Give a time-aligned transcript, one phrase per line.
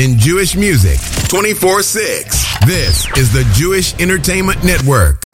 [0.00, 2.66] in Jewish music 24 6.
[2.66, 5.29] This is the Jewish Entertainment Network.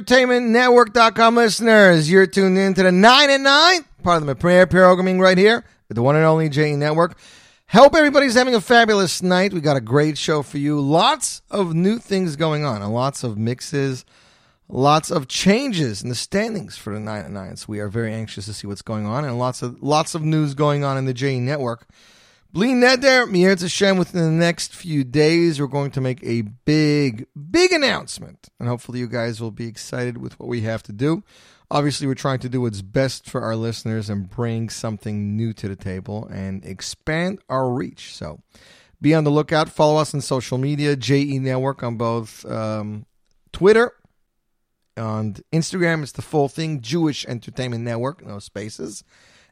[0.00, 2.10] Jewish Entertainment Network.com listeners.
[2.10, 5.62] You're tuned in to the 9 at 9, part of the prayer programming right here
[5.90, 7.18] at the one and only J Network.
[7.68, 9.52] Hope everybody's having a fabulous night.
[9.52, 10.80] We got a great show for you.
[10.80, 14.06] Lots of new things going on, and lots of mixes,
[14.70, 17.56] lots of changes in the standings for the 9 at 9.
[17.56, 20.22] So we are very anxious to see what's going on, and lots of lots of
[20.22, 21.86] news going on in the J Network.
[22.52, 27.28] Bli Neder, Mir Hashem, within the next few days, we're going to make a big,
[27.48, 28.48] big announcement.
[28.58, 31.22] And hopefully you guys will be excited with what we have to do.
[31.70, 35.68] Obviously, we're trying to do what's best for our listeners and bring something new to
[35.68, 38.16] the table and expand our reach.
[38.16, 38.40] So
[39.00, 39.68] be on the lookout.
[39.68, 43.06] Follow us on social media, JE Network on both um,
[43.52, 43.92] Twitter
[44.96, 46.02] and Instagram.
[46.02, 49.04] It's the full thing, Jewish Entertainment Network, no spaces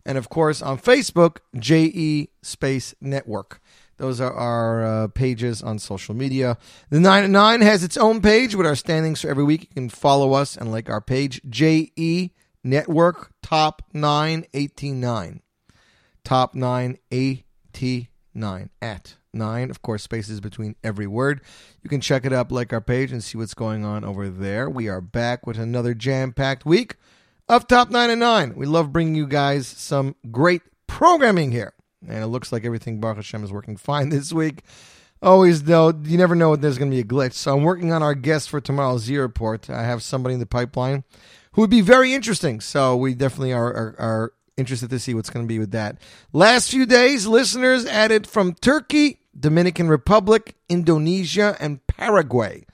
[0.09, 3.61] and of course on Facebook, JE Space Network.
[3.98, 6.56] Those are our uh, pages on social media.
[6.89, 9.62] The 9 at 9 has its own page with our standings for every week.
[9.62, 12.33] You can follow us and like our page, JE
[12.64, 15.42] Network Top 989.
[16.25, 18.70] Top 989.
[18.81, 21.42] At 9, of course, spaces between every word.
[21.83, 24.70] You can check it up, like our page, and see what's going on over there.
[24.70, 26.97] We are back with another jam packed week
[27.48, 28.55] of Top 9 and 9.
[28.57, 31.73] We love bringing you guys some great programming here.
[32.07, 34.63] And it looks like everything, Baruch Hashem, is working fine this week.
[35.20, 37.33] Always, though, you never know when there's going to be a glitch.
[37.33, 39.69] So I'm working on our guest for tomorrow's Z Report.
[39.69, 41.03] I have somebody in the pipeline
[41.53, 42.61] who would be very interesting.
[42.61, 45.98] So we definitely are, are, are interested to see what's going to be with that.
[46.33, 52.65] Last few days, listeners added from Turkey, Dominican Republic, Indonesia, and Paraguay.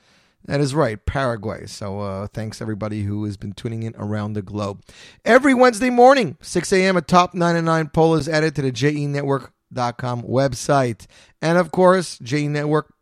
[0.47, 1.67] That is right, Paraguay.
[1.67, 4.83] So uh, thanks everybody who has been tuning in around the globe.
[5.25, 11.07] Every Wednesday morning, 6 a.m., a top 99 poll is added to the JENetwork.com website.
[11.41, 12.93] And of course, JE Network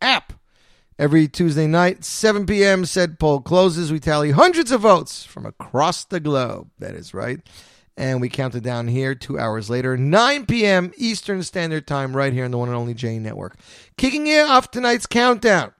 [0.00, 0.32] app.
[0.98, 3.92] Every Tuesday night, 7 p.m., said poll closes.
[3.92, 6.70] We tally hundreds of votes from across the globe.
[6.80, 7.38] That is right.
[7.96, 10.92] And we count it down here two hours later, 9 p.m.
[10.96, 13.58] Eastern Standard Time, right here on the one and only JE Network.
[13.96, 15.72] Kicking it off tonight's countdown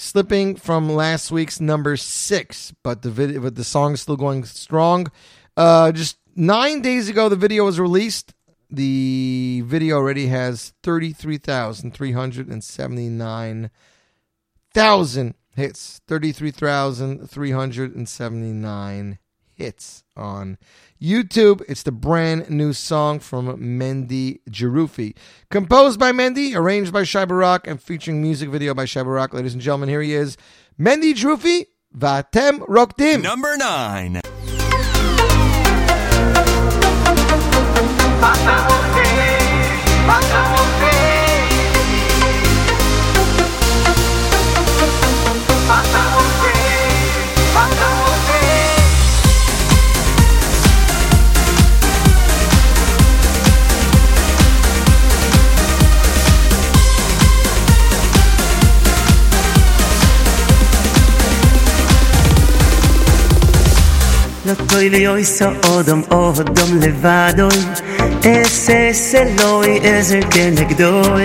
[0.00, 5.06] slipping from last week's number six, but the video, but the song's still going strong.
[5.56, 8.34] Uh, just nine days ago, the video was released.
[8.70, 13.70] The video already has thirty-three thousand three hundred and seventy-nine
[14.72, 16.00] thousand hits.
[16.06, 19.18] Thirty-three thousand three hundred and seventy-nine
[19.60, 20.56] hits on
[21.00, 21.62] YouTube.
[21.68, 25.14] It's the brand new song from Mendy Jerufi.
[25.50, 29.34] Composed by Mendy, arranged by Shai Barak, and featuring music video by Shai Barak.
[29.34, 30.38] Ladies and gentlemen, here he is.
[30.78, 33.22] Mendy Jerufi, Vatem Rokdim.
[33.22, 34.22] Number 9.
[64.50, 67.58] לא טוי לי אוי סו אודום אודום לבדוי
[68.26, 71.24] אס אס אלוהי עזר כנגדוי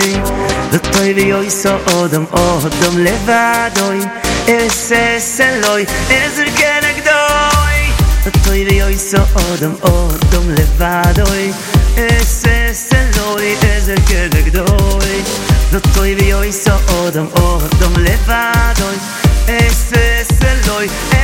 [0.73, 3.99] לא טוי לי אוי סו אודום אודום לבדוי
[4.49, 7.79] אס אס אלוהי עזר כנגדוי
[8.25, 11.51] לא טוי לי אוי סו אודום אודום לבדוי
[11.95, 15.21] אס אס אלוהי עזר כנגדוי
[15.73, 18.95] לא טוי לי אוי סו אודום אודום לבדוי
[19.47, 21.14] אס אס אלוהי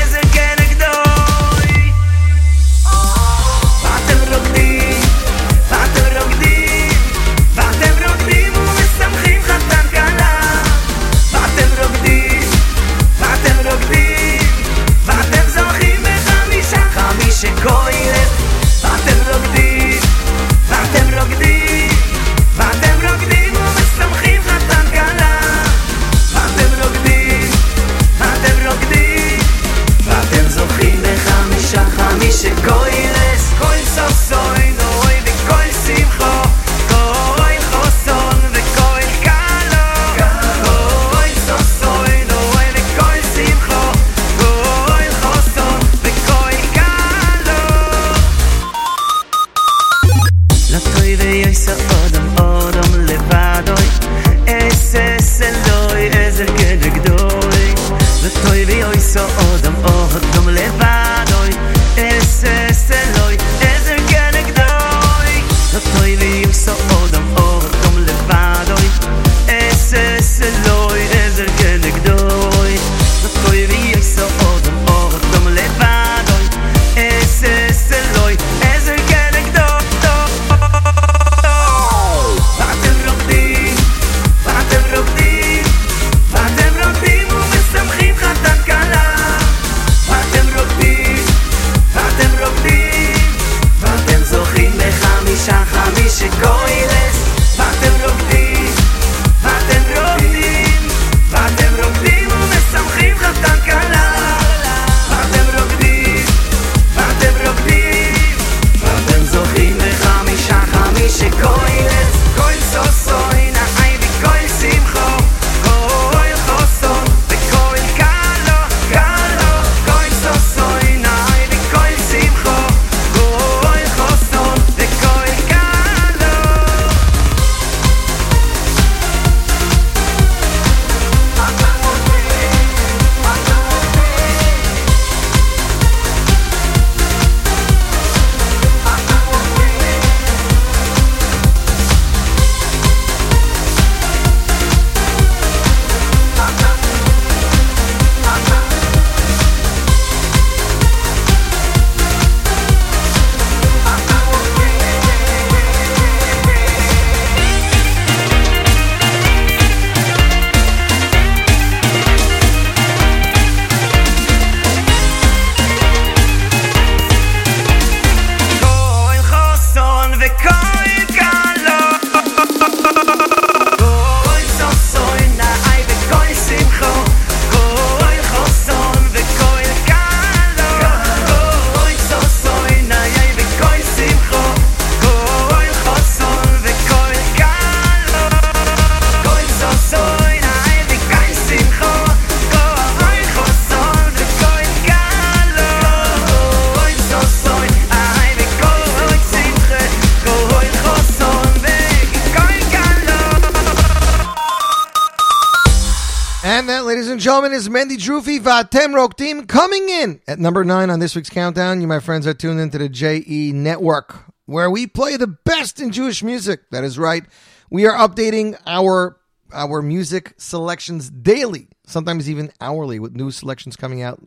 [208.02, 211.82] Drufi Vatem Rokdim coming in at number nine on this week's countdown.
[211.82, 215.92] You, my friends, are tuned into the JE Network, where we play the best in
[215.92, 216.62] Jewish music.
[216.72, 217.24] That is right.
[217.70, 219.20] We are updating our
[219.54, 224.20] our music selections daily, sometimes even hourly, with new selections coming out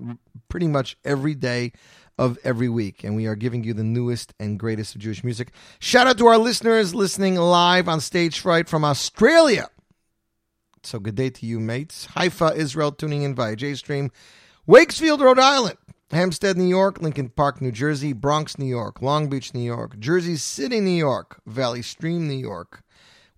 [0.48, 1.72] pretty much every day
[2.16, 3.02] of every week.
[3.02, 5.50] And we are giving you the newest and greatest of Jewish music.
[5.80, 9.68] Shout out to our listeners listening live on Stage Fright from Australia.
[10.86, 12.06] So good day to you, mates.
[12.06, 14.10] Haifa, Israel, tuning in via JStream.
[14.66, 15.78] Wakefield, Rhode Island.
[16.10, 20.36] Hampstead, New York, Lincoln Park, New Jersey, Bronx, New York, Long Beach, New York, Jersey
[20.36, 22.82] City, New York, Valley Stream, New York,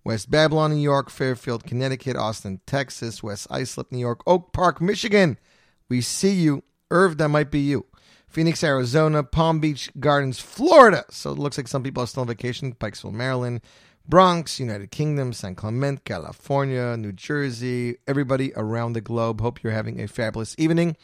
[0.03, 5.39] West Babylon, New York, Fairfield, Connecticut, Austin, Texas, West Islip, New York, Oak Park, Michigan.
[5.89, 6.63] We see you.
[6.91, 7.85] Irv, that might be you.
[8.27, 11.05] Phoenix, Arizona, Palm Beach Gardens, Florida.
[11.09, 12.73] So it looks like some people are still on vacation.
[12.73, 13.61] Pikesville, Maryland,
[14.07, 19.41] Bronx, United Kingdom, San Clemente, California, New Jersey, everybody around the globe.
[19.41, 20.95] Hope you're having a fabulous evening.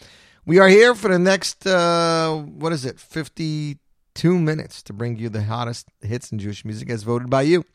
[0.45, 5.27] We are here for the next, uh, what is it, 52 minutes to bring you
[5.27, 7.65] the hottest hits in Jewish music as voted by you.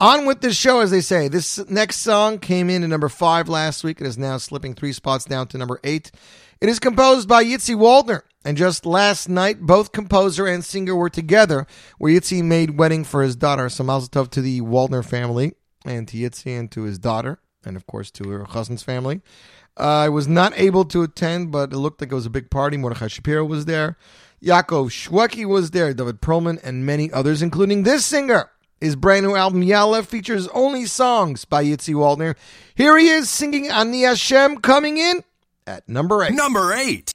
[0.00, 1.26] On with the show, as they say.
[1.26, 4.00] This next song came in at number five last week.
[4.00, 6.12] It is now slipping three spots down to number eight.
[6.60, 8.22] It is composed by Yitzi Waldner.
[8.44, 11.66] And just last night, both composer and singer were together,
[11.98, 13.68] where Yitzi made wedding for his daughter.
[13.68, 15.52] So mazel tov to the Waldner family,
[15.84, 19.20] and to Yitzi and to his daughter, and of course to her husband's family.
[19.78, 22.50] Uh, I was not able to attend, but it looked like it was a big
[22.50, 22.76] party.
[22.76, 23.96] Mordechai Shapiro was there.
[24.42, 28.50] Yaakov Shwekey was there, David Perlman, and many others, including this singer.
[28.80, 32.36] His brand new album Yalla features only songs by Yitzi Waldner.
[32.76, 35.24] Here he is singing Ani Hashem, coming in
[35.66, 36.34] at number eight.
[36.34, 37.12] Number eight.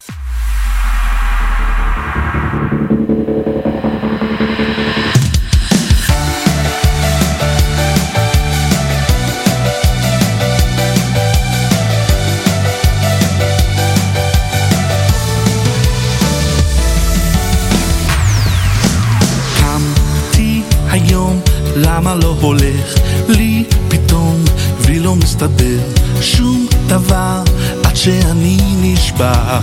[22.43, 22.95] הולך
[23.29, 24.43] לי פתאום
[24.79, 25.79] ולא מסתדר
[26.21, 27.43] שום דבר
[27.83, 29.59] עד שאני נשבע.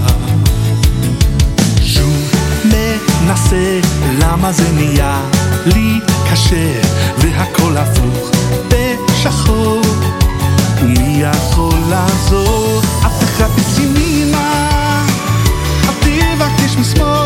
[1.83, 2.33] שוב
[2.65, 3.81] מנסה,
[4.19, 5.21] למה זה נהיה
[5.67, 5.93] לי
[6.31, 6.81] קשה
[7.19, 8.31] והכל הפוך
[8.69, 9.81] בשחור.
[10.83, 12.81] מי יכול לעזור?
[13.07, 15.07] אף אחד בסימינה
[15.85, 17.20] אל תבקש משמאל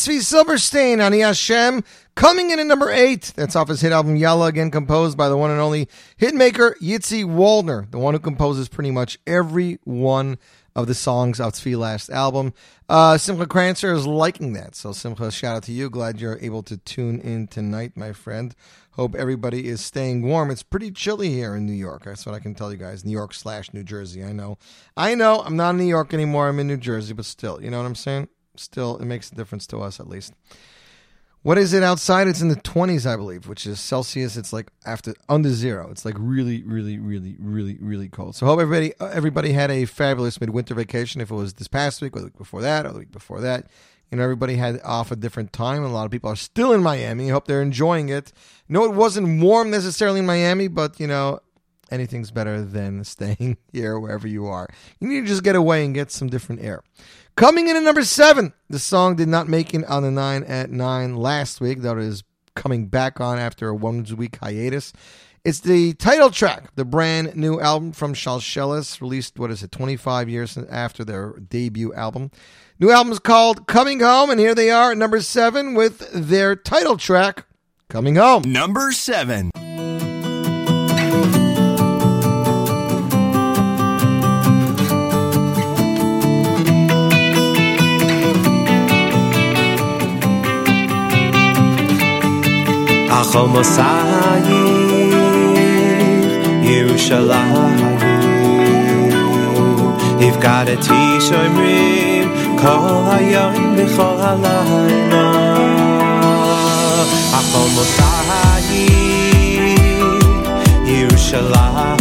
[0.00, 3.34] Tzvi Silberstein, Ani Hashem, coming in at number eight.
[3.36, 5.88] That's off his hit album Yalla, again composed by the one and only
[6.18, 10.38] hitmaker Yitzi Waldner, the one who composes pretty much every one
[10.74, 12.54] of the songs off Tzvi last album.
[12.88, 14.74] Uh, Simcha Kranzer is liking that.
[14.74, 15.90] So, Simcha, shout out to you.
[15.90, 18.54] Glad you're able to tune in tonight, my friend.
[18.92, 20.50] Hope everybody is staying warm.
[20.50, 22.06] It's pretty chilly here in New York.
[22.06, 23.04] That's what I can tell you guys.
[23.04, 24.24] New York slash New Jersey.
[24.24, 24.56] I know.
[24.96, 25.42] I know.
[25.42, 26.48] I'm not in New York anymore.
[26.48, 28.28] I'm in New Jersey, but still, you know what I'm saying?
[28.60, 30.34] Still, it makes a difference to us at least.
[31.42, 32.28] What is it outside?
[32.28, 34.36] It's in the 20s, I believe, which is Celsius.
[34.36, 35.88] It's like after under zero.
[35.90, 38.36] It's like really, really, really, really, really cold.
[38.36, 41.22] So hope everybody uh, everybody had a fabulous midwinter vacation.
[41.22, 43.40] If it was this past week or the week before that or the week before
[43.40, 43.68] that,
[44.10, 45.82] you know everybody had off a different time.
[45.82, 47.30] A lot of people are still in Miami.
[47.30, 48.34] I hope they're enjoying it.
[48.68, 51.40] No, it wasn't warm necessarily in Miami, but you know
[51.90, 54.68] anything's better than staying here wherever you are.
[54.98, 56.82] You need to just get away and get some different air.
[57.36, 60.70] Coming in at number seven, the song did not make it on the nine at
[60.70, 62.22] nine last week, it is
[62.54, 64.92] coming back on after a one week hiatus.
[65.42, 70.28] It's the title track, the brand new album from Shalsheles, released, what is it, 25
[70.28, 72.30] years after their debut album.
[72.78, 76.54] New album is called Coming Home, and here they are at number seven with their
[76.54, 77.46] title track,
[77.88, 78.42] Coming Home.
[78.44, 79.50] Number seven.
[93.20, 94.48] Achomosai
[96.70, 97.78] Yerushalayim.
[100.26, 102.28] Ifgadati Shomrim
[102.60, 105.24] Kol Hayom B'chol Halayla
[107.38, 108.84] Achomosai
[110.94, 112.00] Yerushalayim.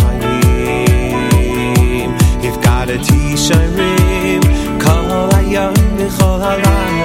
[2.47, 4.43] Ifgadati Shomrim
[4.83, 6.98] Kol Hayom B'chol Halayla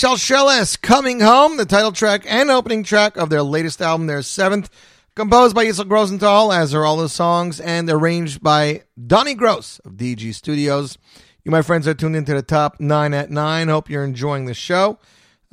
[0.00, 4.22] is Shalsheles, Coming Home, the title track and opening track of their latest album, their
[4.22, 4.70] seventh,
[5.14, 9.92] composed by Yitzhak Rosenthal, as are all the songs, and arranged by Donnie Gross of
[9.92, 10.96] DG Studios.
[11.44, 13.68] You, my friends, are tuned into the top nine at nine.
[13.68, 14.98] Hope you're enjoying the show.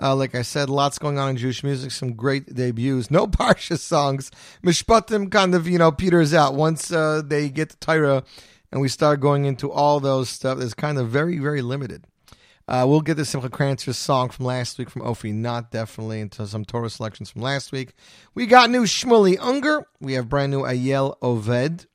[0.01, 3.11] Uh, like I said, lots going on in Jewish music, some great debuts.
[3.11, 4.31] No Parsha songs.
[4.63, 6.55] Mishpatim kind of, you know, peters out.
[6.55, 8.23] Once uh, they get to Tyra
[8.71, 12.05] and we start going into all those stuff, it's kind of very, very limited.
[12.67, 16.45] Uh, we'll get the Simcha Kranzer's song from last week from Ofi, not definitely, into
[16.45, 17.93] some Torah selections from last week.
[18.33, 19.85] We got new Shmuley Unger.
[20.01, 21.85] We have brand new Ayel Oved,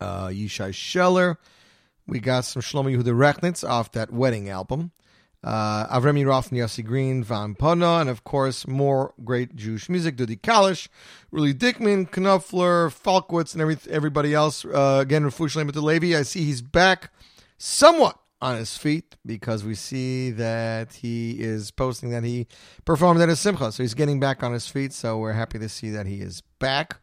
[0.00, 1.38] uh, Yishai Scheller.
[2.06, 4.92] We got some Shlomo Yehuda Rechnitz off that wedding album.
[5.42, 10.16] Uh, Avremi Roth and Yossi Green, Van Pona, and of course, more great Jewish music.
[10.16, 10.88] Dudi Kalish,
[11.32, 14.64] Ruli Dickman, Knopfler, Falkowitz, and every, everybody else.
[14.64, 16.18] Uh, again, Rafush Levi.
[16.18, 17.12] I see he's back
[17.56, 22.46] somewhat on his feet because we see that he is posting that he
[22.84, 24.92] performed at a simcha, so he's getting back on his feet.
[24.92, 27.00] So we're happy to see that he is back.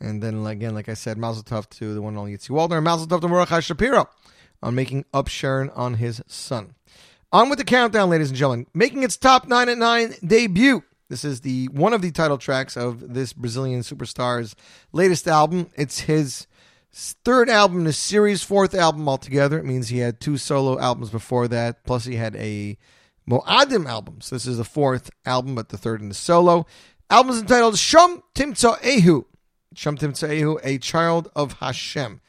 [0.00, 2.76] And then again, like I said, Mazel Tov to the one and only Yitzi Waldner,
[2.76, 4.08] and Mazel Tov to Mordechai Shapiro
[4.62, 6.74] on making upsherin on his son.
[7.32, 10.82] On with the countdown, ladies and gentlemen, making its top nine at nine debut.
[11.08, 14.56] This is the one of the title tracks of this Brazilian superstar's
[14.92, 15.70] latest album.
[15.76, 16.46] It's his
[16.92, 19.58] third album in the series, fourth album altogether.
[19.58, 22.76] It means he had two solo albums before that, plus he had a
[23.28, 24.20] Moadim album.
[24.20, 26.66] So this is the fourth album, but the third in the solo.
[27.08, 29.24] Album is entitled Shom Timtza Ehu.
[29.74, 32.20] Shom Timtza Ehu, A Child of Hashem.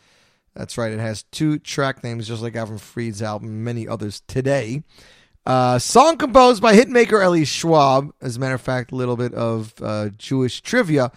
[0.54, 4.84] That's right, it has two track names, just like Avram Fried's album, many others today.
[5.46, 8.14] Uh, song composed by hitmaker Eli Schwab.
[8.22, 11.12] As a matter of fact, a little bit of uh, Jewish trivia.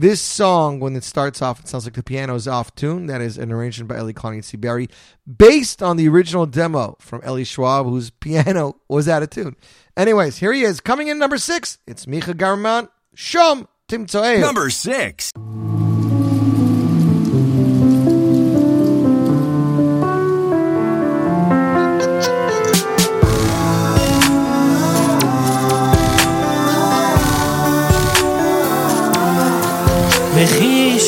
[0.00, 3.06] This song, when it starts off, it sounds like the piano is off tune.
[3.06, 4.88] That is an arrangement by Eli Connie Berry,
[5.26, 9.56] based on the original demo from Eli Schwab, whose piano was out of tune.
[9.96, 11.80] Anyways, here he is, coming in number six.
[11.84, 14.40] It's Micha Gamerman, Shom Timtzoe.
[14.40, 15.32] Number six.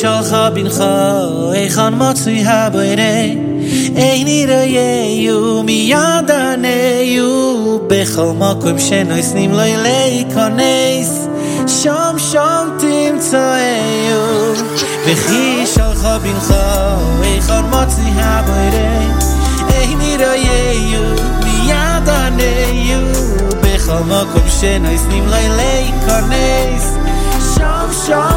[0.00, 0.84] שלחה בנך,
[1.52, 3.22] היכן מצוי הבוירה?
[3.96, 11.28] אין יראיהו מיד עניהו, בכל מקום שנוסנים לו להיכנס,
[11.66, 14.54] שם שם תמצאהו.
[15.06, 16.54] וכי שלחה בנך,
[17.22, 19.00] היכן מצוי הבוירה?
[19.72, 21.04] אין יראיהו
[21.44, 23.08] מיד עניהו,
[23.60, 26.94] בכל מקום שנוסנים לו להיכנס,
[27.54, 28.29] שם שם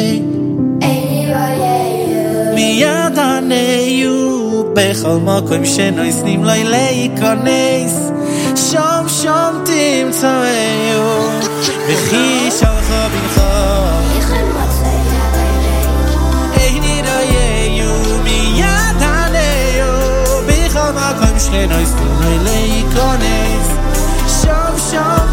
[2.56, 8.12] מיד עניהו בכל מקום שנוסנים לו להיכנס
[8.56, 11.30] שם שם תמצאהו
[11.88, 13.42] וכי שלחה בנך
[16.54, 23.68] אין יראיהו מיד עניהו בכל מקום שנוסנים לו להיכנס
[24.28, 25.25] שם שם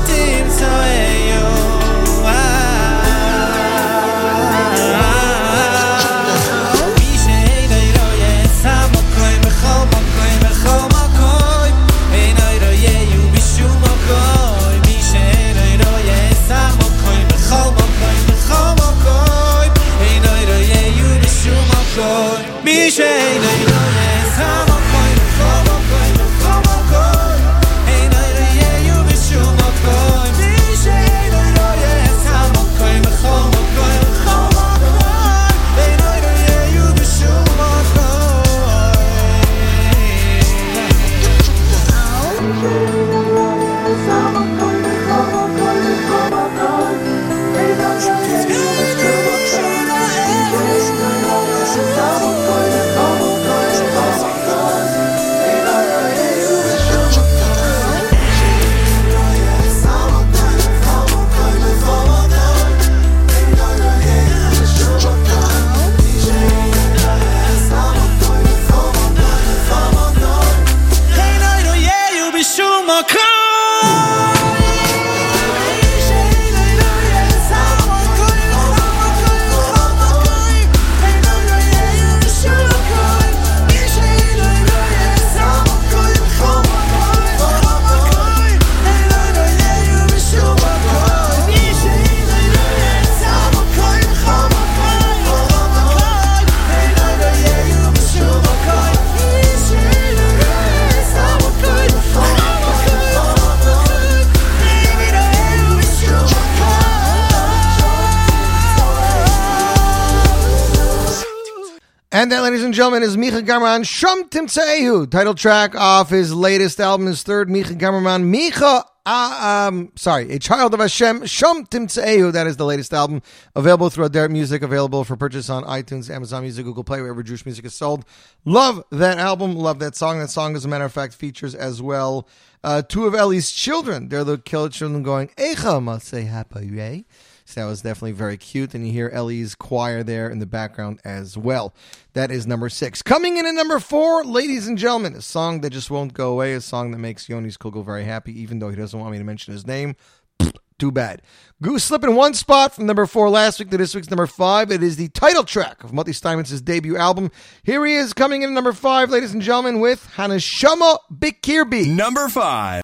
[113.54, 118.84] Gamerman Shum Timtzehu, title track off his latest album, his third Micha Gamerman Micha.
[119.06, 122.32] Uh, um, sorry, a child of Hashem, Shum Timtzehu.
[122.32, 123.22] That is the latest album
[123.56, 127.46] available through Aderet Music, available for purchase on iTunes, Amazon Music, Google Play, wherever Jewish
[127.46, 128.06] music is sold.
[128.44, 130.18] Love that album, love that song.
[130.18, 132.28] That song, as a matter of fact, features as well
[132.64, 134.10] uh, two of Ellie's children.
[134.10, 137.06] They're the children going, Echa Maseh Hapaye.
[137.46, 138.74] So that was definitely very cute.
[138.74, 141.74] And you hear Ellie's choir there in the background as well.
[142.14, 143.02] That is number six.
[143.02, 146.54] Coming in at number four, ladies and gentlemen, a song that just won't go away,
[146.54, 149.24] a song that makes Yonis Kugel very happy, even though he doesn't want me to
[149.24, 149.96] mention his name.
[150.80, 151.22] Too bad.
[151.62, 154.72] Goose slipping one spot from number four last week to this week's number five.
[154.72, 157.32] It is the title track of Mati Steinmetz's debut album.
[157.64, 161.88] Here he is coming in at number five, ladies and gentlemen, with Hanashama Bikirbi.
[161.88, 162.82] Number five.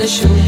[0.00, 0.39] The shumu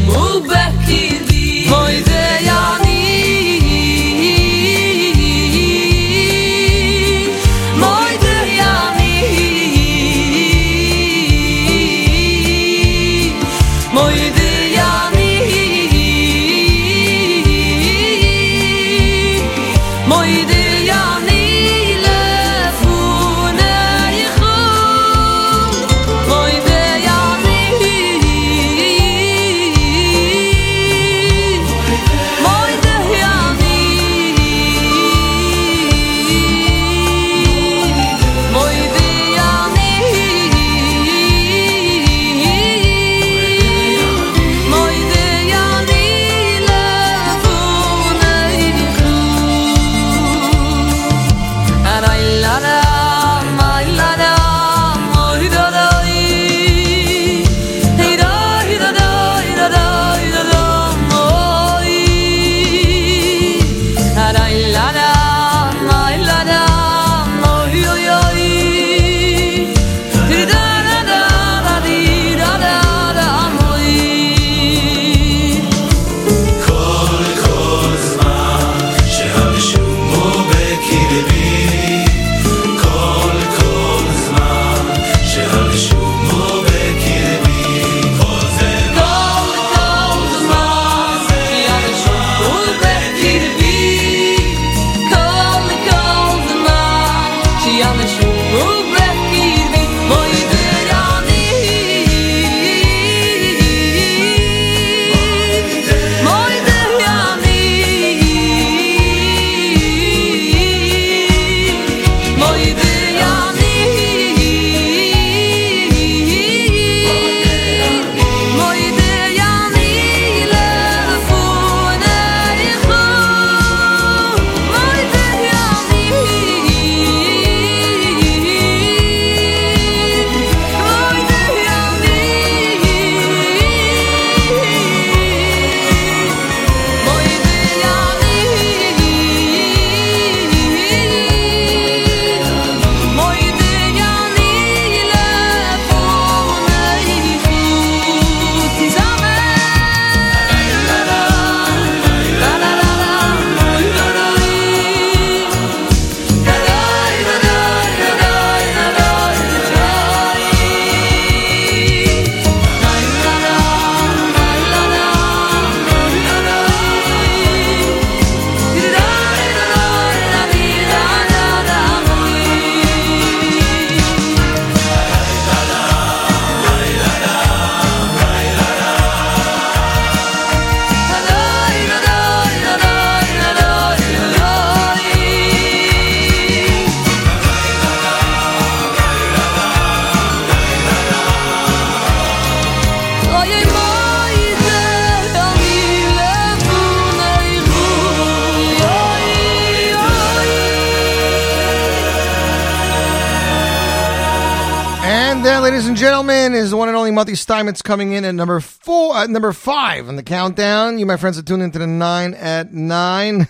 [207.21, 210.07] is the one and only Mati Steinmetz coming in at number four, uh, number five
[210.07, 210.99] on the countdown.
[210.99, 213.47] You, my friends, are tuned into the nine at nine.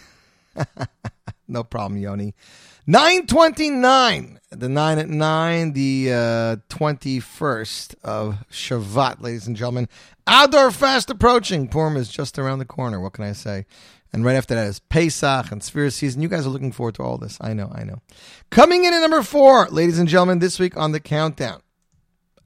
[1.48, 2.34] no problem, Yoni.
[2.86, 4.40] Nine twenty-nine.
[4.50, 9.88] The nine at nine, the twenty-first of Shavat, ladies and gentlemen.
[10.28, 11.68] Adar fast approaching.
[11.68, 13.00] Purim is just around the corner.
[13.00, 13.66] What can I say?
[14.14, 16.22] And right after that is Pesach and Sefirah season.
[16.22, 17.38] You guys are looking forward to all this.
[17.42, 18.02] I know, I know.
[18.52, 21.62] Coming in at number four, ladies and gentlemen, this week on the countdown.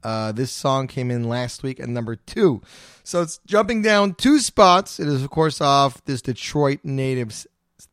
[0.02, 2.62] Uh, this song came in last week at number two.
[3.02, 5.00] So it's jumping down two spots.
[5.00, 7.46] It is, of course, off this Detroit native's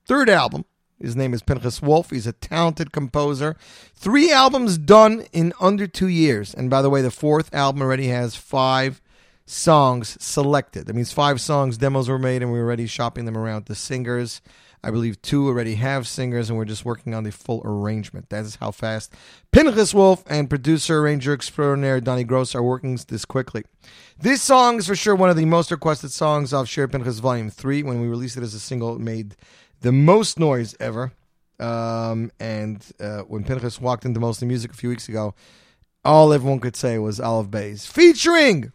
[0.06, 0.66] third album.
[1.00, 2.10] His name is Pinchas Wolf.
[2.10, 3.58] He's a talented composer.
[3.94, 6.54] Three albums done in under two years.
[6.54, 9.02] And by the way, the fourth album already has five
[9.46, 10.88] songs selected.
[10.88, 14.42] That means five songs, demos were made, and we're already shopping them around to singers.
[14.86, 18.30] I believe two already have singers, and we're just working on the full arrangement.
[18.30, 19.12] That is how fast
[19.52, 23.64] Pinchas Wolf and producer, arranger extraordinaire Donnie Gross are working this quickly.
[24.20, 27.50] This song is for sure one of the most requested songs of Shir Pinchas Volume
[27.50, 27.82] 3.
[27.82, 29.36] When we released it as a single, it made
[29.82, 31.14] the most noise ever.
[31.60, 35.34] Um, and uh, when Pinchas walked into Mostly Music a few weeks ago,
[36.04, 37.88] all everyone could say was Aleph Beis.
[37.88, 38.72] Featuring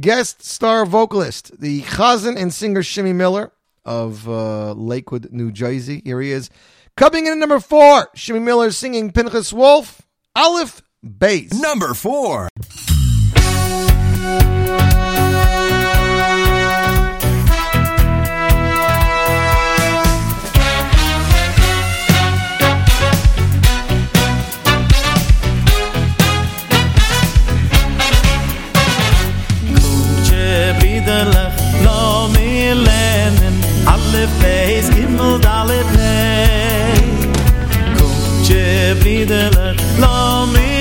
[0.00, 3.52] guest star vocalist, the Chazan and singer Shimmy Miller
[3.86, 6.02] of uh, Lakewood, New Jersey.
[6.04, 6.50] Here he is.
[6.96, 10.02] Coming in at number four, Shimmy Miller singing Pinchas Wolf,
[10.34, 11.58] Aleph Beis.
[11.58, 12.48] Number four.
[34.26, 37.28] Alle feis gimmel dalle pei.
[37.96, 40.75] Kumche bridelach, lo mi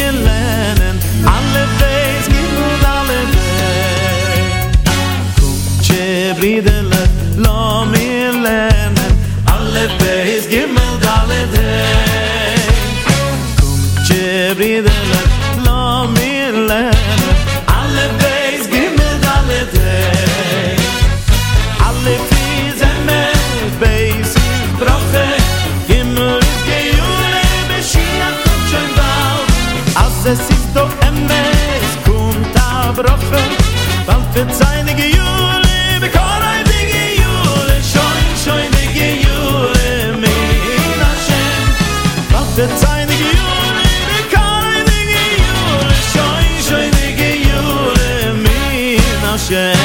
[34.06, 41.64] Bald wird seine gejule Bekorai die gejule Schoin, schoin die gejule Min Hashem.
[42.32, 49.85] Bald wird seine gejule Bekorai die gejule Schoin, schoin die gejule Min Hashem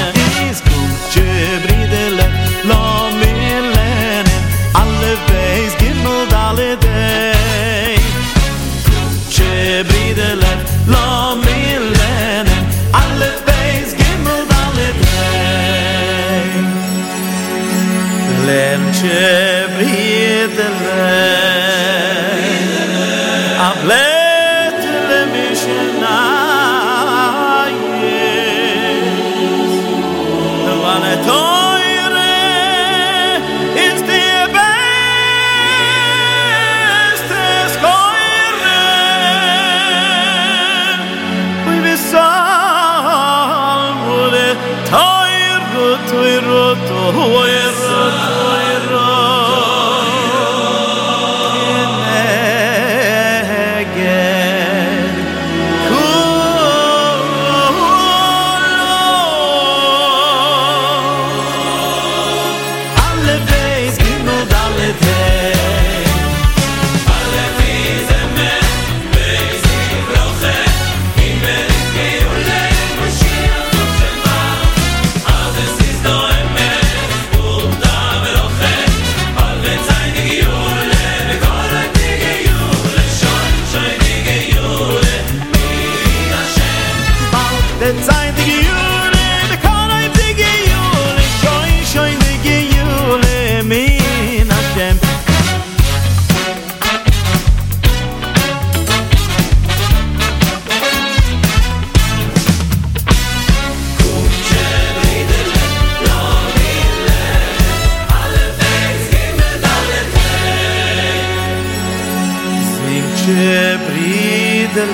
[113.30, 114.86] שברידלה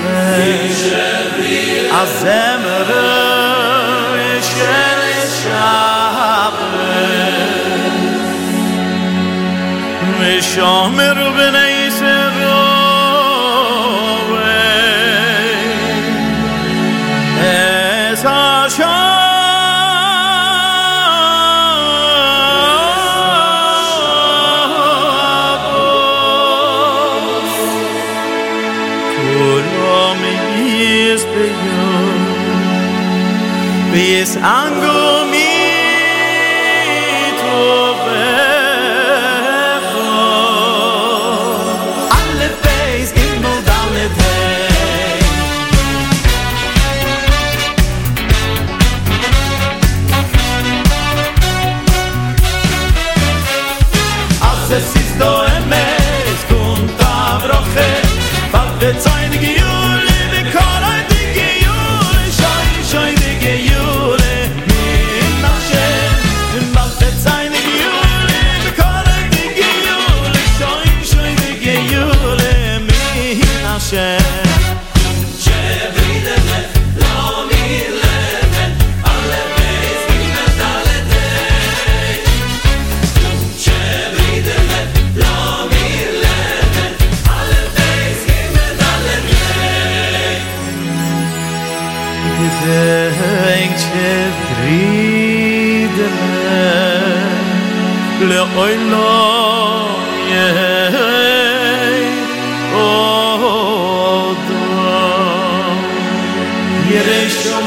[2.67, 5.01] ביידער איז שיין
[5.43, 6.97] שאַפען
[10.21, 11.31] מיר שאָמער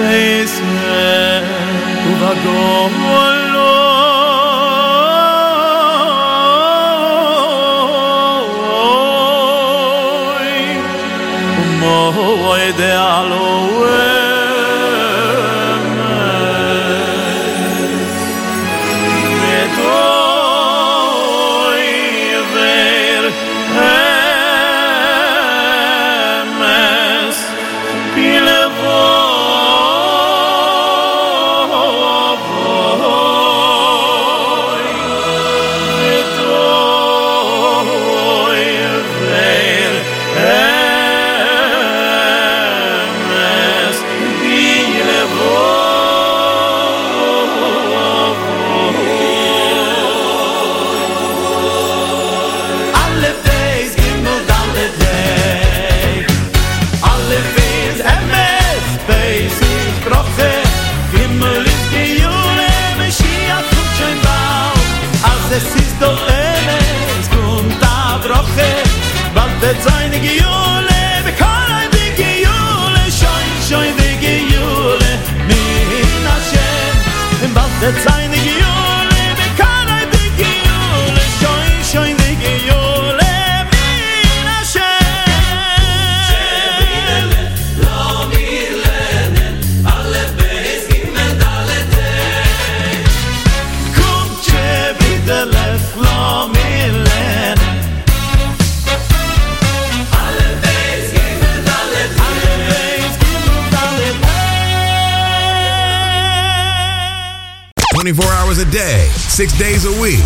[108.06, 110.20] 24 hours a day, six days a week.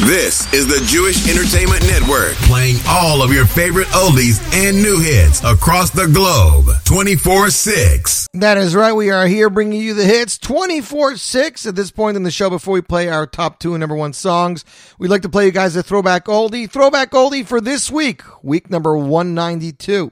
[0.00, 5.40] This is the Jewish Entertainment Network, playing all of your favorite oldies and new hits
[5.44, 8.26] across the globe 24 6.
[8.32, 8.92] That is right.
[8.92, 12.50] We are here bringing you the hits 24 6 at this point in the show.
[12.50, 14.64] Before we play our top two and number one songs,
[14.98, 16.68] we'd like to play you guys a throwback oldie.
[16.68, 20.10] Throwback oldie for this week, week number 192.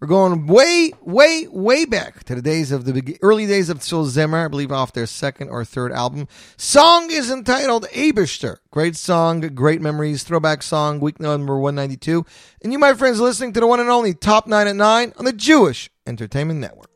[0.00, 4.06] We're going way, way, way back to the days of the early days of Tzil
[4.06, 6.28] Zimmer, I believe off their second or third album.
[6.56, 8.58] Song is entitled Abishter.
[8.70, 12.24] Great song, great memories, throwback song, week number 192.
[12.62, 15.24] And you, my friends, listening to the one and only Top 9 at 9 on
[15.24, 16.87] the Jewish Entertainment Network.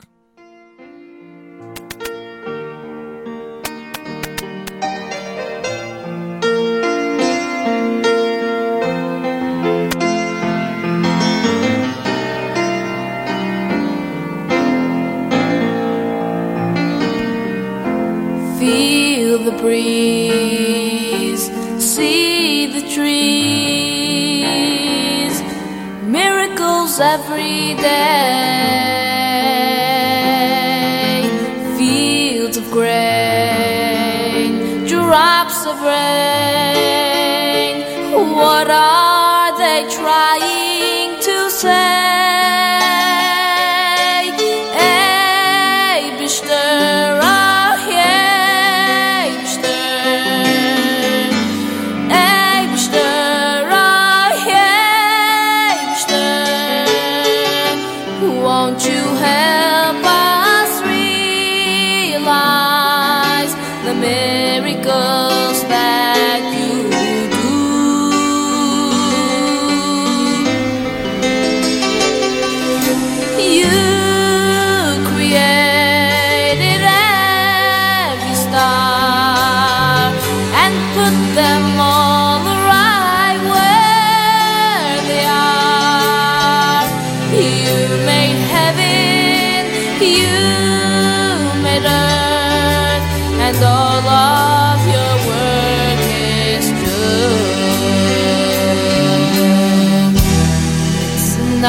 [18.62, 21.50] Feel the breeze,
[21.82, 23.42] see the trees,
[26.04, 28.52] miracles every day.
[31.76, 34.06] Fields of grain,
[34.86, 36.41] drops of rain.
[59.16, 60.41] help us.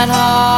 [0.03, 0.52] It's not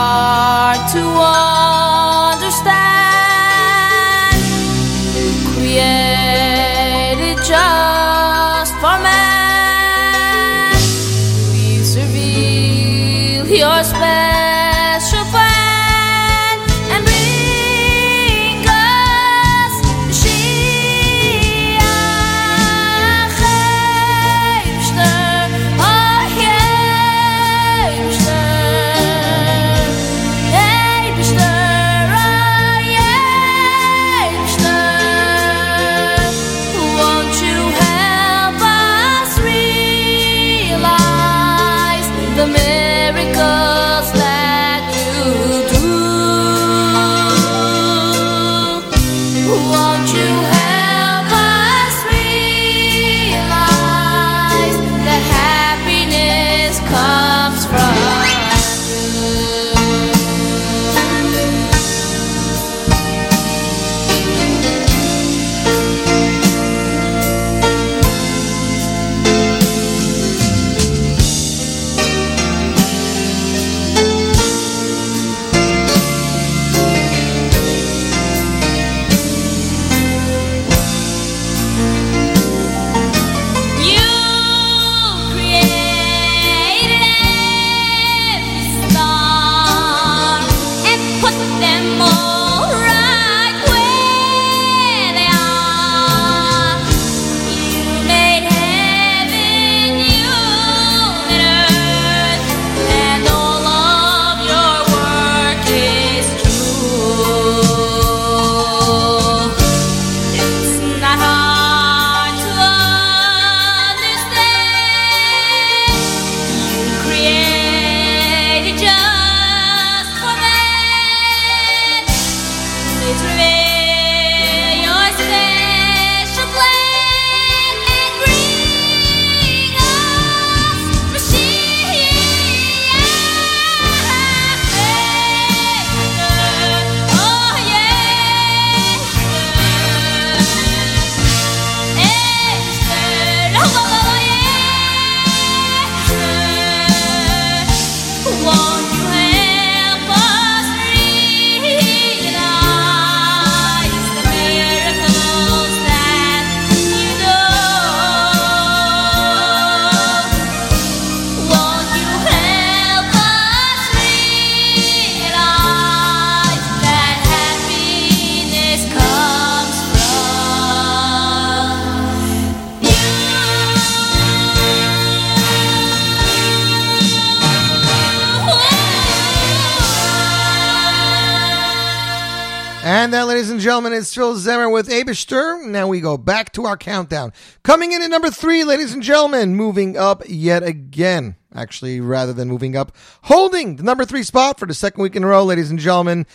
[183.05, 185.63] And that, ladies and gentlemen, is Phil Zemmer with Abishter.
[185.63, 187.33] Now we go back to our countdown.
[187.61, 191.35] Coming in at number three, ladies and gentlemen, moving up yet again.
[191.53, 195.23] Actually, rather than moving up, holding the number three spot for the second week in
[195.23, 196.25] a row, ladies and gentlemen.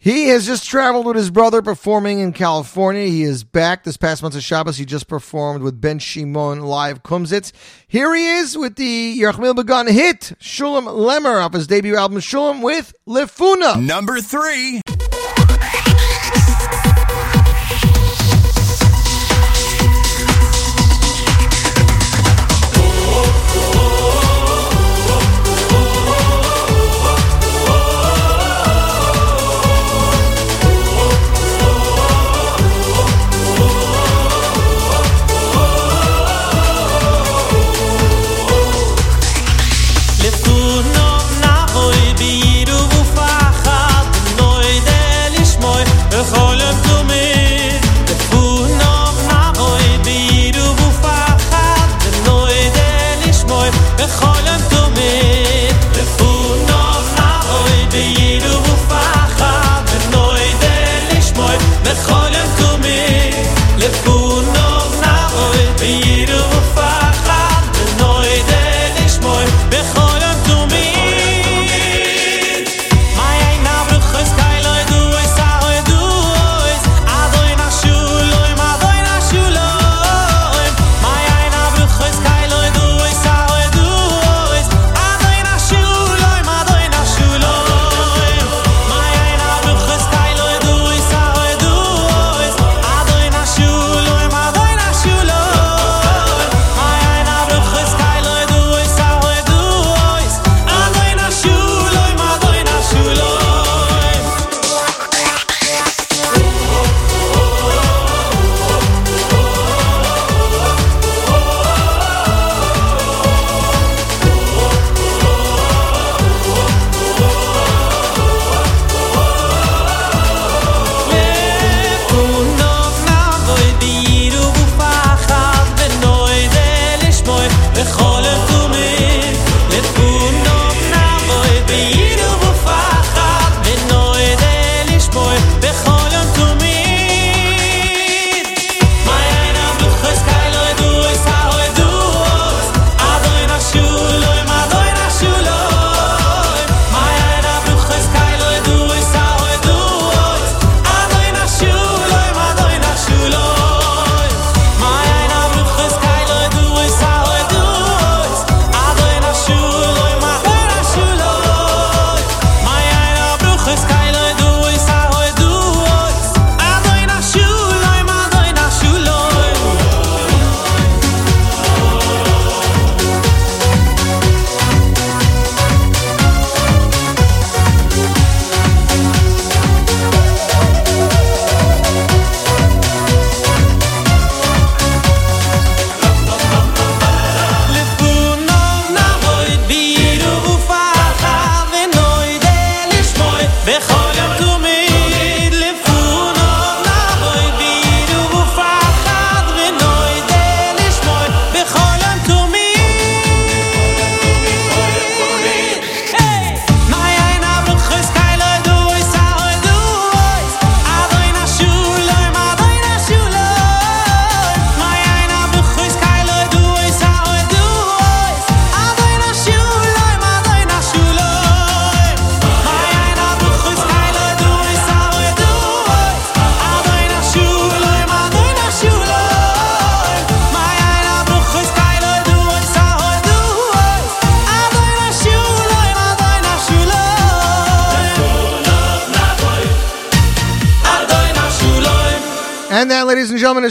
[0.00, 3.08] He has just traveled with his brother performing in California.
[3.08, 4.76] He is back this past month of Shabbos.
[4.76, 7.50] He just performed with Ben Shimon live Kumsitz.
[7.88, 12.62] Here he is with the Yerachmiel Begun hit, Shulem Lemmer, off his debut album Shulem
[12.62, 13.84] with Lefuna.
[13.84, 14.80] Number three.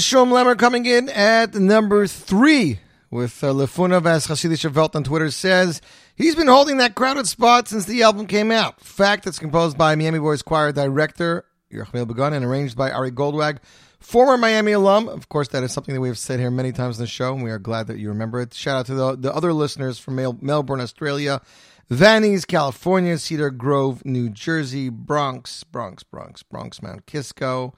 [0.07, 2.79] Shulem Lemmer coming in at number three
[3.11, 5.81] with uh, Lefunav, as Hasidic Welt on Twitter says.
[6.15, 8.79] He's been holding that crowded spot since the album came out.
[8.79, 11.43] Fact that's composed by Miami Boys Choir director
[11.73, 13.57] Yerachmiel Begun and arranged by Ari Goldwag,
[13.99, 15.09] former Miami alum.
[15.09, 17.33] Of course, that is something that we have said here many times in the show,
[17.33, 18.53] and we are glad that you remember it.
[18.53, 21.41] Shout out to the, the other listeners from Mel- Melbourne, Australia,
[21.89, 27.73] Van Nuys, California, Cedar Grove, New Jersey, Bronx, Bronx, Bronx, Bronx, Mount Kisco,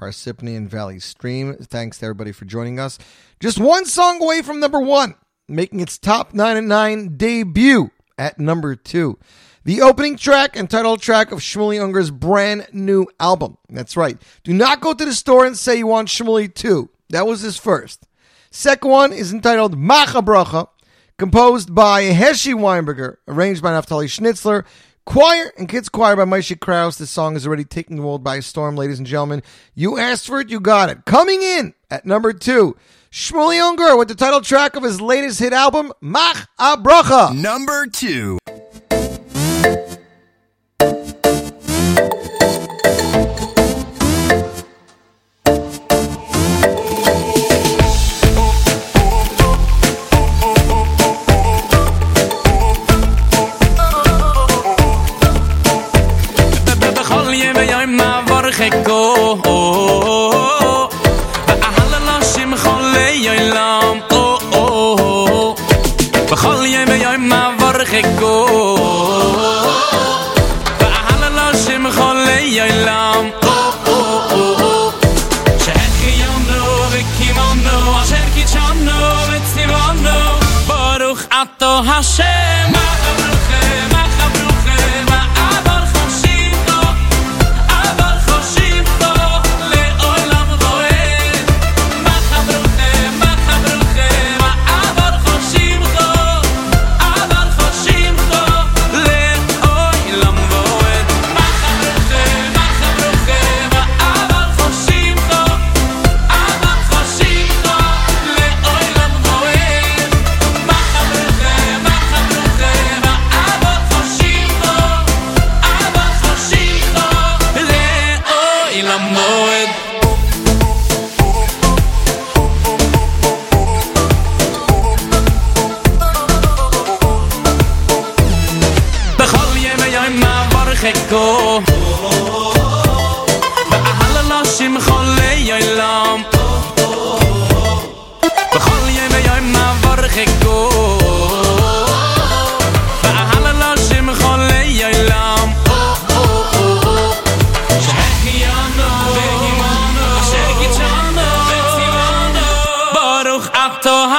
[0.00, 1.54] Parsippany, Valley Stream.
[1.54, 2.98] Thanks to everybody for joining us.
[3.40, 5.14] Just one song away from number one,
[5.48, 9.18] making its top nine and nine debut at number two.
[9.64, 13.58] The opening track and title track of Shmuley Unger's brand new album.
[13.68, 14.20] That's right.
[14.42, 16.90] Do not go to the store and say you want Shmuley 2.
[17.10, 18.08] That was his first.
[18.50, 20.68] Second one is entitled Mach A Bracha,
[21.16, 24.64] composed by Heshi Weinberger, arranged by Naftali Schnitzler,
[25.04, 26.98] choir and kids choir by Moshe Kraus.
[26.98, 29.42] This song is already taking the world by storm, ladies and gentlemen.
[29.74, 31.04] You asked for it, you got it.
[31.04, 32.76] Coming in at number two,
[33.10, 37.34] Shmuley Unger with the title track of his latest hit album, Mach A Bracha.
[37.34, 38.38] Number two.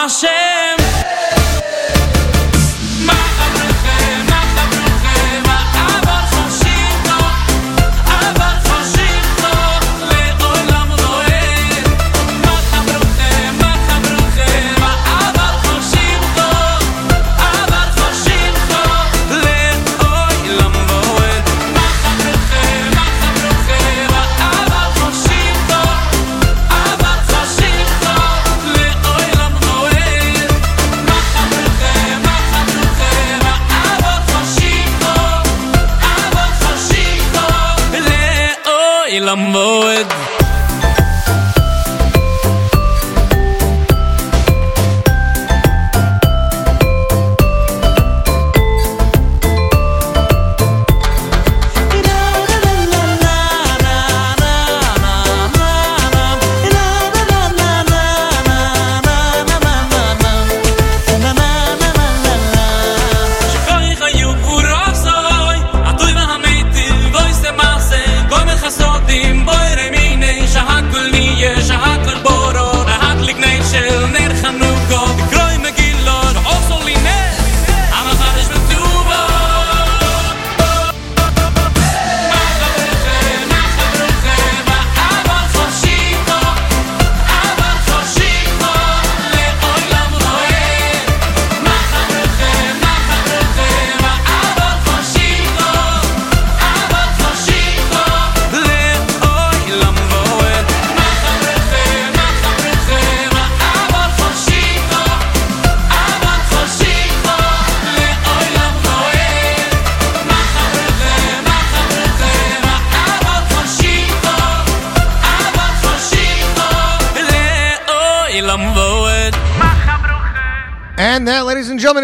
[0.04, 0.53] Marcher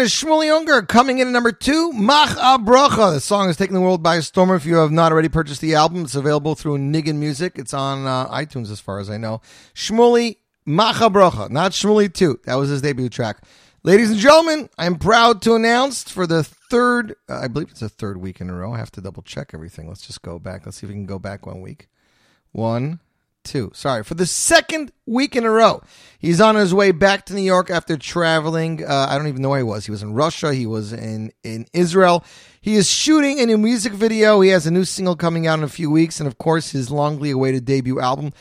[0.00, 3.12] and is Shmuley Unger coming in at number two, Mach A Bracha.
[3.12, 4.50] The song is taking the world by storm.
[4.50, 7.58] If you have not already purchased the album, it's available through Nigun Music.
[7.58, 9.42] It's on uh, iTunes, as far as I know.
[9.74, 12.40] Shmuley Mach A Bracha, not Shmuley 2.
[12.46, 13.42] That was his debut track.
[13.82, 17.90] Ladies and gentlemen, I'm proud to announce for the third, uh, I believe it's the
[17.90, 18.72] third week in a row.
[18.72, 19.86] I have to double check everything.
[19.86, 20.64] Let's just go back.
[20.64, 21.88] Let's see if we can go back one week.
[22.52, 23.00] One,
[23.72, 25.82] Sorry, for the second week in a row.
[26.18, 28.84] He's on his way back to New York after traveling.
[28.84, 29.86] Uh, I don't even know where he was.
[29.86, 30.52] He was in Russia.
[30.52, 32.24] He was in, in Israel.
[32.60, 34.40] He is shooting a new music video.
[34.40, 36.20] He has a new single coming out in a few weeks.
[36.20, 38.32] And of course, his longly awaited debut album.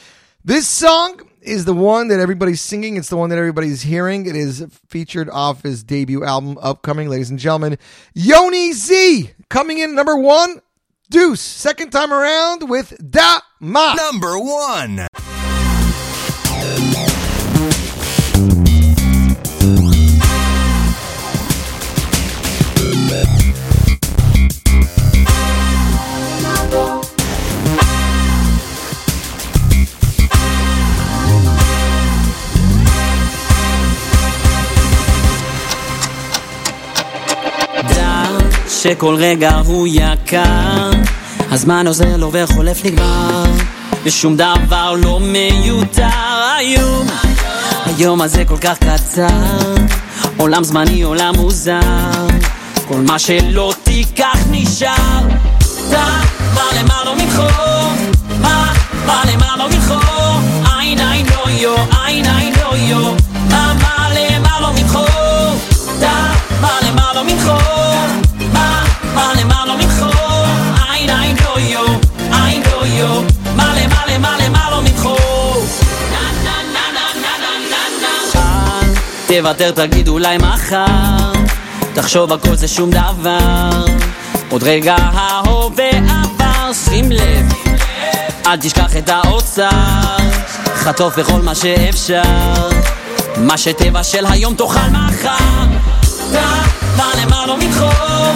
[0.43, 2.97] This song is the one that everybody's singing.
[2.97, 4.25] It's the one that everybody's hearing.
[4.25, 7.77] It is featured off his debut album, upcoming, ladies and gentlemen.
[8.13, 10.61] Yoni Z coming in number one.
[11.09, 15.07] Deuce, second time around with Da Number one.
[37.87, 38.23] דע
[38.67, 40.91] שכל רגע הוא יקר
[41.51, 43.48] הזמן עוזר לו וחולף נגמר
[44.03, 46.03] ושום דבר לא מיותר.
[46.57, 47.07] היום
[47.85, 49.75] היום הזה כל כך קצר.
[50.37, 52.27] עולם זמני עולם מוזר.
[52.87, 55.21] כל מה שלא תיקח נשאר.
[55.89, 56.05] דע
[56.55, 57.93] מה למעלה ממחור?
[58.41, 58.73] מה
[59.05, 60.39] מה למעלה ממחור?
[60.77, 61.75] עין עין לא יו
[62.05, 63.13] עין עין לא יו.
[63.49, 65.55] מה מה למעלה ממחור?
[65.99, 66.31] דע
[66.61, 68.07] מה למעלה ממחור?
[68.53, 68.83] מה
[69.15, 70.45] מה למעלה ממחור?
[70.89, 71.85] עין עין לא יו
[72.31, 73.21] עין לא יו
[79.29, 81.31] תוותר תגיד אולי מחר.
[81.93, 83.85] תחשוב הכל זה שום דבר.
[84.49, 87.53] עוד רגע ההווה עבר שים לב
[88.47, 90.17] אל תשכח את האוצר.
[90.75, 92.69] חטוף בכל מה שאפשר.
[93.37, 95.65] מה שטבע של היום תאכל מחר.
[96.31, 96.49] דע
[96.97, 98.33] מה למעלה ממחור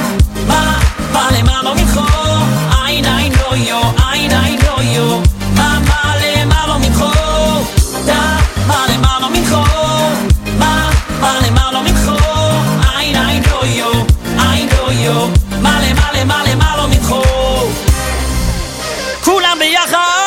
[0.48, 0.80] מה
[1.14, 2.38] מה למעלה ממחור
[2.86, 3.82] עין עין לא יו
[4.12, 5.20] עין עין לא יו
[5.56, 7.66] מה מה למעלה ממחור
[8.06, 8.38] דע
[8.68, 9.83] מה למעלה ממחור מה
[11.24, 12.18] male, malo ממחו,
[13.00, 13.92] אין, אין, לא יו,
[14.40, 15.28] אין, לא יו,
[15.62, 17.22] מלא, מלא, מלא, מלא ממחו.
[19.24, 20.23] כולם ביחד!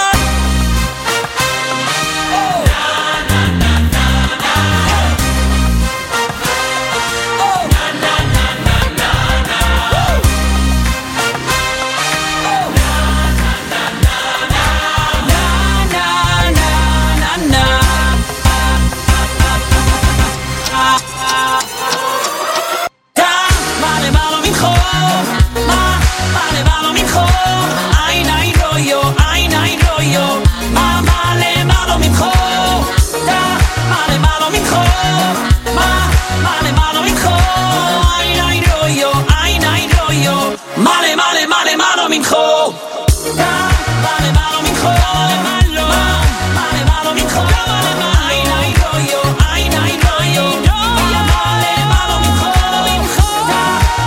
[48.31, 49.21] עין לא יו,
[49.53, 53.45] עין עין לא יו מה מה למעלה ממחור?
[53.47, 53.63] דע,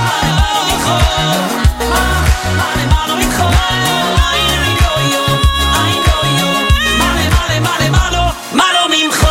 [0.06, 1.02] מה למעלה ממחור?
[1.90, 2.04] מה
[2.56, 3.50] מה למעלה ממחור?
[4.32, 5.26] עין עין לא יו,
[5.74, 6.50] עין לא יו
[6.98, 9.30] מה למעלה מה למעלה מה לא ממחור?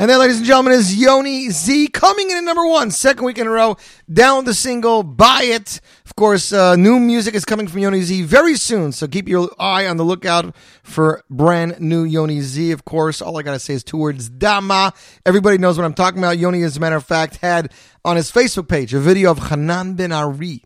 [0.00, 3.36] And that, ladies and gentlemen, is Yoni Z coming in at number one, second week
[3.36, 3.76] in a row.
[4.12, 5.80] Down the single, buy it.
[6.13, 9.49] of course, uh, new music is coming from Yoni Z very soon, so keep your
[9.57, 12.69] eye on the lookout for brand new Yoni Z.
[12.69, 14.93] Of course, all I gotta say is two words, Dama.
[15.25, 16.37] Everybody knows what I'm talking about.
[16.37, 17.73] Yoni, as a matter of fact, had
[18.05, 20.63] on his Facebook page a video of Hanan Ben Ari,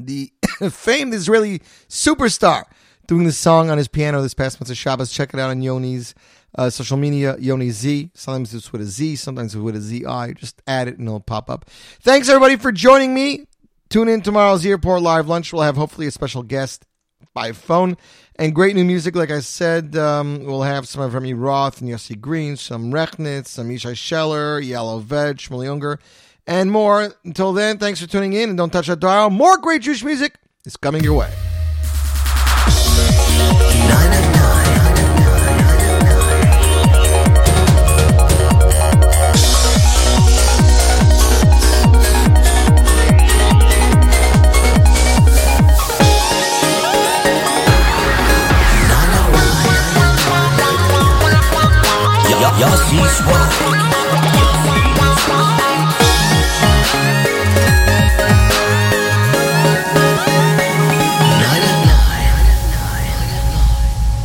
[0.00, 0.32] the
[0.70, 2.64] famed Israeli superstar,
[3.06, 5.12] doing the song on his piano this past month of Shabbos.
[5.12, 6.12] Check it out on Yoni's
[6.58, 8.10] uh, social media, Yoni Z.
[8.14, 10.34] Sometimes it's with a Z, sometimes it's with a ZI.
[10.34, 11.70] Just add it and it'll pop up.
[12.00, 13.46] Thanks everybody for joining me.
[13.92, 15.52] Tune in tomorrow's airport Live Lunch.
[15.52, 16.86] We'll have hopefully a special guest
[17.34, 17.98] by phone
[18.36, 19.14] and great new music.
[19.14, 23.48] Like I said, um, we'll have some of Remy Roth and Yossi Green, some Rechnitz,
[23.48, 25.98] some Yishai Scheller, Yellow Veg, Shmuley Unger,
[26.46, 27.12] and more.
[27.22, 29.28] Until then, thanks for tuning in and don't touch that dial.
[29.28, 31.30] More great Jewish music is coming your way.